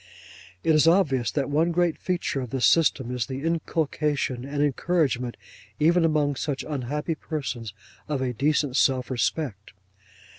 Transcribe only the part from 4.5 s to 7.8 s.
encouragement, even among such unhappy persons,